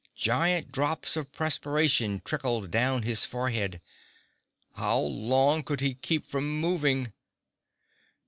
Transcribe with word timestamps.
Giant 0.17 0.71
drops 0.71 1.15
of 1.15 1.31
perspiration 1.31 2.23
trickled 2.25 2.71
down 2.71 3.03
his 3.03 3.23
forehead. 3.23 3.81
How 4.73 4.97
long 4.97 5.61
could 5.61 5.79
he 5.79 5.93
keep 5.93 6.25
from 6.25 6.59
moving? 6.59 7.13